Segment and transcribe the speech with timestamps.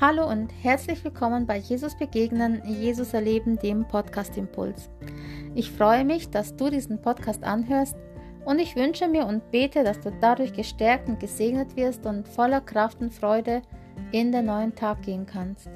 [0.00, 4.88] Hallo und herzlich willkommen bei Jesus Begegnen, Jesus Erleben, dem Podcast Impuls.
[5.56, 7.96] Ich freue mich, dass du diesen Podcast anhörst
[8.44, 12.60] und ich wünsche mir und bete, dass du dadurch gestärkt und gesegnet wirst und voller
[12.60, 13.60] Kraft und Freude
[14.12, 15.68] in den neuen Tag gehen kannst.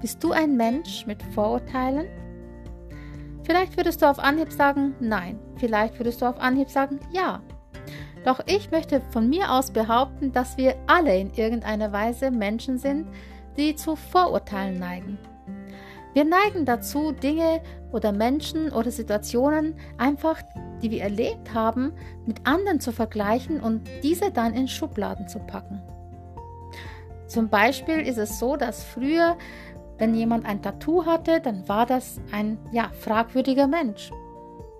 [0.00, 2.06] Bist du ein Mensch mit Vorurteilen?
[3.42, 5.40] Vielleicht würdest du auf Anhieb sagen, nein.
[5.56, 7.42] Vielleicht würdest du auf Anhieb sagen, ja.
[8.24, 13.06] Doch ich möchte von mir aus behaupten, dass wir alle in irgendeiner Weise Menschen sind,
[13.56, 15.18] die zu Vorurteilen neigen.
[16.14, 17.60] Wir neigen dazu, Dinge
[17.92, 20.40] oder Menschen oder Situationen einfach,
[20.82, 21.92] die wir erlebt haben,
[22.26, 25.82] mit anderen zu vergleichen und diese dann in Schubladen zu packen.
[27.26, 29.36] Zum Beispiel ist es so, dass früher,
[29.98, 34.10] wenn jemand ein Tattoo hatte, dann war das ein ja, fragwürdiger Mensch.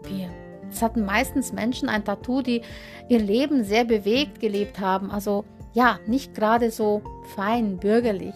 [0.03, 0.31] Wir
[0.71, 2.63] es hatten meistens Menschen ein Tattoo, die
[3.09, 5.45] ihr Leben sehr bewegt gelebt haben, also
[5.75, 7.03] ja, nicht gerade so
[7.37, 8.35] fein bürgerlich.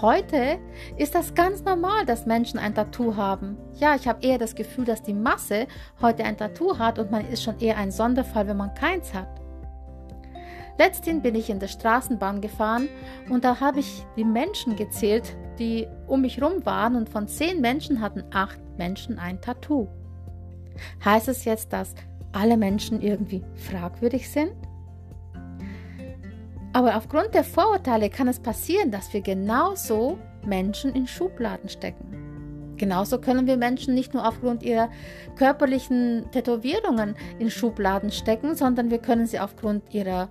[0.00, 0.58] Heute
[0.98, 3.56] ist das ganz normal, dass Menschen ein Tattoo haben.
[3.74, 5.66] Ja, ich habe eher das Gefühl, dass die Masse
[6.02, 9.28] heute ein Tattoo hat und man ist schon eher ein Sonderfall, wenn man keins hat.
[10.78, 12.90] Letztens bin ich in der Straßenbahn gefahren
[13.30, 17.62] und da habe ich die Menschen gezählt, die um mich rum waren und von zehn
[17.62, 19.88] Menschen hatten acht Menschen ein Tattoo.
[21.04, 21.94] Heißt es jetzt, dass
[22.32, 24.52] alle Menschen irgendwie fragwürdig sind?
[26.72, 32.74] Aber aufgrund der Vorurteile kann es passieren, dass wir genauso Menschen in Schubladen stecken.
[32.76, 34.90] Genauso können wir Menschen nicht nur aufgrund ihrer
[35.36, 40.28] körperlichen Tätowierungen in Schubladen stecken, sondern wir können sie aufgrund ihrer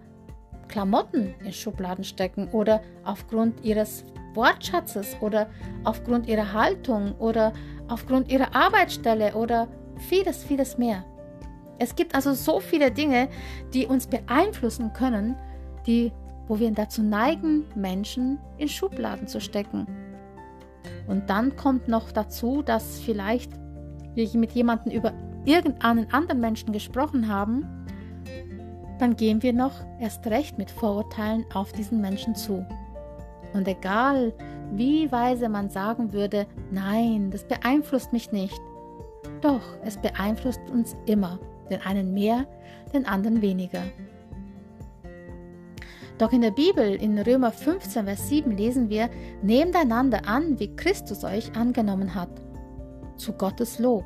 [0.67, 4.03] Klamotten in Schubladen stecken oder aufgrund ihres
[4.35, 5.47] Wortschatzes oder
[5.83, 7.53] aufgrund ihrer Haltung oder
[7.88, 11.03] aufgrund ihrer Arbeitsstelle oder vieles, vieles mehr.
[11.77, 13.27] Es gibt also so viele Dinge,
[13.73, 15.35] die uns beeinflussen können,
[15.85, 16.11] die,
[16.47, 19.85] wo wir dazu neigen, Menschen in Schubladen zu stecken.
[21.07, 23.51] Und dann kommt noch dazu, dass vielleicht
[24.13, 25.13] wir mit jemandem über
[25.44, 27.85] irgendeinen anderen Menschen gesprochen haben,
[29.00, 32.66] dann gehen wir noch erst recht mit Vorurteilen auf diesen Menschen zu.
[33.53, 34.34] Und egal,
[34.72, 38.59] wie weise man sagen würde, nein, das beeinflusst mich nicht,
[39.45, 41.39] doch, es beeinflusst uns immer,
[41.69, 42.47] den einen mehr,
[42.94, 43.83] den anderen weniger.
[46.17, 49.09] Doch in der Bibel, in Römer 15, Vers 7 lesen wir,
[49.44, 52.29] nehmt einander an, wie Christus euch angenommen hat,
[53.17, 54.05] zu Gottes Lob.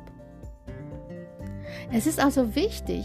[1.90, 3.04] Es ist also wichtig,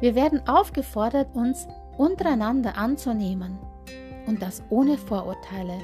[0.00, 1.66] wir werden aufgefordert, uns
[1.96, 3.58] untereinander anzunehmen
[4.26, 5.78] und das ohne Vorurteile.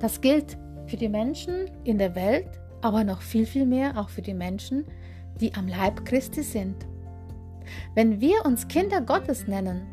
[0.00, 4.22] Das gilt für die Menschen in der Welt aber noch viel, viel mehr auch für
[4.22, 4.84] die Menschen,
[5.40, 6.86] die am Leib Christi sind.
[7.94, 9.86] Wenn wir uns Kinder Gottes nennen,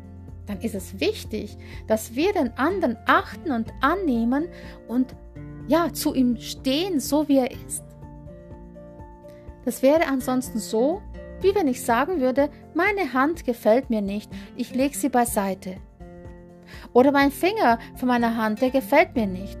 [0.46, 4.48] dann ist es wichtig, dass wir den anderen achten und annehmen
[4.88, 5.14] und
[5.68, 7.82] ja, zu ihm stehen, so wie er ist.
[9.64, 11.02] Das wäre ansonsten so,
[11.40, 15.76] wie wenn ich sagen würde, meine Hand gefällt mir nicht, ich lege sie beiseite.
[16.92, 19.58] Oder mein Finger von meiner Hand, der gefällt mir nicht,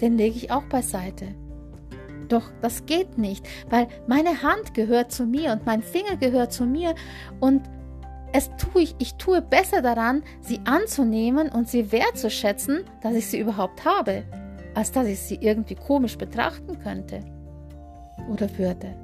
[0.00, 1.34] den lege ich auch beiseite.
[2.28, 6.64] Doch das geht nicht, weil meine Hand gehört zu mir und mein Finger gehört zu
[6.64, 6.94] mir
[7.40, 7.62] und
[8.32, 13.38] es tue ich, ich tue besser daran, sie anzunehmen und sie wertzuschätzen, dass ich sie
[13.38, 14.24] überhaupt habe,
[14.74, 17.20] als dass ich sie irgendwie komisch betrachten könnte
[18.28, 18.94] oder würde.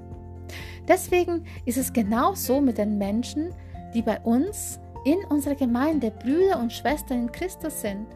[0.88, 3.54] Deswegen ist es genauso mit den Menschen,
[3.94, 8.06] die bei uns in unserer Gemeinde Brüder und Schwestern in Christus sind.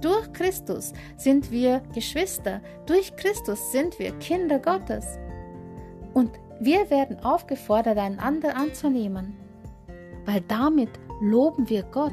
[0.00, 5.18] Durch Christus sind wir Geschwister, durch Christus sind wir Kinder Gottes.
[6.12, 6.30] Und
[6.60, 9.36] wir werden aufgefordert, einander anzunehmen,
[10.24, 10.90] weil damit
[11.20, 12.12] loben wir Gott,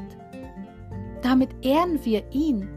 [1.22, 2.68] damit ehren wir ihn.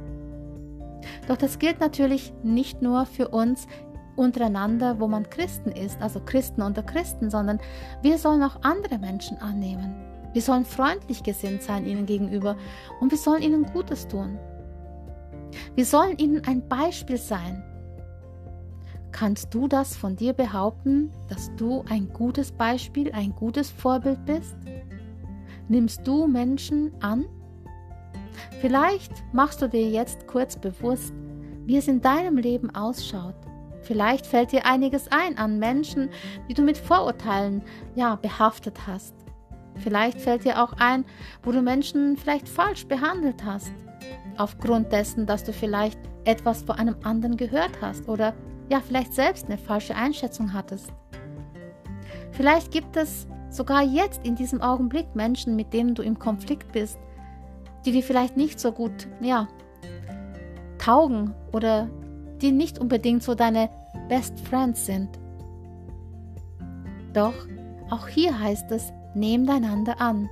[1.27, 3.67] Doch das gilt natürlich nicht nur für uns
[4.15, 7.59] untereinander, wo man Christen ist, also Christen unter Christen, sondern
[8.01, 9.95] wir sollen auch andere Menschen annehmen.
[10.33, 12.57] Wir sollen freundlich gesinnt sein ihnen gegenüber
[12.99, 14.37] und wir sollen ihnen Gutes tun.
[15.77, 17.63] Wir sollen ihnen ein Beispiel sein.
[19.11, 24.55] Kannst du das von dir behaupten, dass du ein gutes Beispiel, ein gutes Vorbild bist?
[25.67, 27.27] Nimmst du Menschen an?
[28.59, 31.13] Vielleicht machst du dir jetzt kurz bewusst,
[31.67, 33.35] wie es in deinem Leben ausschaut.
[33.83, 36.09] Vielleicht fällt dir einiges ein an Menschen,
[36.49, 37.61] die du mit Vorurteilen
[37.93, 39.13] ja behaftet hast.
[39.75, 41.05] Vielleicht fällt dir auch ein,
[41.43, 43.71] wo du Menschen vielleicht falsch behandelt hast
[44.37, 48.33] aufgrund dessen, dass du vielleicht etwas vor einem anderen gehört hast oder
[48.69, 50.91] ja, vielleicht selbst eine falsche Einschätzung hattest.
[52.31, 56.99] Vielleicht gibt es sogar jetzt in diesem Augenblick Menschen, mit denen du im Konflikt bist,
[57.85, 59.47] die dir vielleicht nicht so gut, ja,
[60.77, 61.89] taugen oder
[62.41, 63.69] die nicht unbedingt so deine
[64.09, 65.09] Best Friends sind.
[67.13, 67.33] Doch
[67.89, 70.29] auch hier heißt es, nehmt einander an.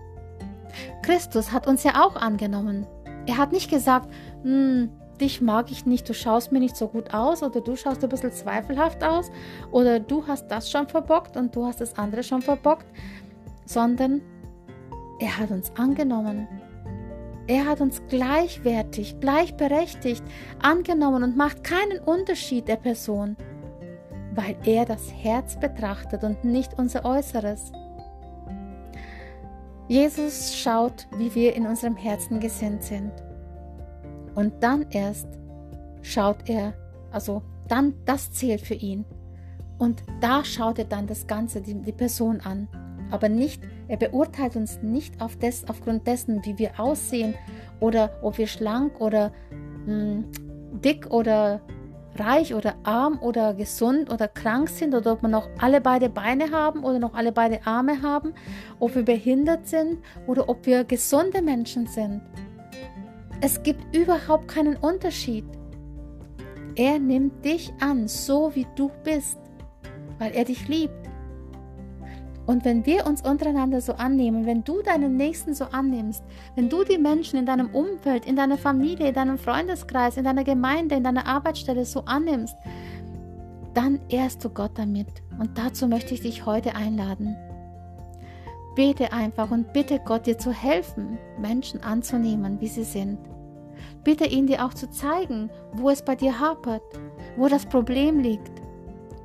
[1.02, 2.86] Christus hat uns ja auch angenommen.
[3.28, 4.10] Er hat nicht gesagt,
[4.44, 4.90] hm,
[5.20, 8.10] dich mag ich nicht, du schaust mir nicht so gut aus oder du schaust ein
[8.10, 9.32] bisschen zweifelhaft aus
[9.72, 12.86] oder du hast das schon verbockt und du hast das andere schon verbockt,
[13.66, 14.22] sondern
[15.20, 16.48] er hat uns angenommen.
[17.48, 20.24] Er hat uns gleichwertig, gleichberechtigt
[20.62, 23.38] angenommen und macht keinen Unterschied der Person,
[24.34, 27.72] weil er das Herz betrachtet und nicht unser Äußeres.
[29.88, 33.12] Jesus schaut, wie wir in unserem Herzen gesinnt sind.
[34.34, 35.28] Und dann erst
[36.02, 36.74] schaut er,
[37.12, 39.06] also dann, das zählt für ihn.
[39.78, 42.68] Und da schaut er dann das Ganze, die, die Person an.
[43.12, 47.36] Aber nicht, er beurteilt uns nicht auf des, aufgrund dessen, wie wir aussehen
[47.80, 49.32] oder ob wir schlank oder
[49.86, 50.26] mh, hm,
[50.82, 51.62] dick oder
[52.20, 56.52] reich oder arm oder gesund oder krank sind oder ob wir noch alle beide Beine
[56.52, 58.34] haben oder noch alle beide Arme haben,
[58.80, 62.22] ob wir behindert sind oder ob wir gesunde Menschen sind.
[63.42, 65.46] Es gibt überhaupt keinen Unterschied.
[66.76, 69.38] Er nimmt dich an, so wie du bist,
[70.20, 71.05] weil er dich liebt.
[72.46, 76.24] Und wenn wir uns untereinander so annehmen, wenn du deinen Nächsten so annimmst,
[76.56, 80.44] wenn du die Menschen in deinem Umfeld, in deiner Familie, in deinem Freundeskreis, in deiner
[80.44, 82.56] Gemeinde, in deiner Arbeitsstelle so annimmst,
[83.74, 85.08] dann ehrst du Gott damit.
[85.40, 87.36] Und dazu möchte ich dich heute einladen.
[88.76, 93.18] Bete einfach und bitte Gott dir zu helfen, Menschen anzunehmen, wie sie sind.
[94.04, 96.84] Bitte ihn dir auch zu zeigen, wo es bei dir hapert,
[97.38, 98.62] wo das Problem liegt,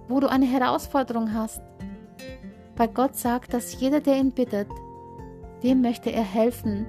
[0.09, 1.61] wo du eine Herausforderung hast.
[2.81, 4.67] Weil Gott sagt, dass jeder, der ihn bittet,
[5.63, 6.87] dem möchte er helfen.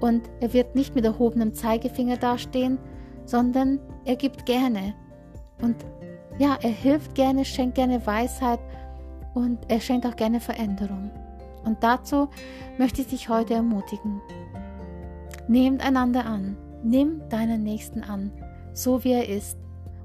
[0.00, 2.76] Und er wird nicht mit erhobenem Zeigefinger dastehen,
[3.24, 4.94] sondern er gibt gerne.
[5.60, 5.76] Und
[6.40, 8.58] ja, er hilft gerne, schenkt gerne Weisheit
[9.32, 11.12] und er schenkt auch gerne Veränderung.
[11.64, 12.28] Und dazu
[12.76, 14.20] möchte ich dich heute ermutigen.
[15.46, 18.32] Nehmt einander an, nimm deinen Nächsten an,
[18.72, 19.56] so wie er ist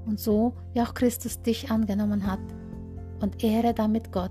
[0.06, 2.38] und so wie auch Christus dich angenommen hat
[3.20, 4.30] und ehre damit Gott.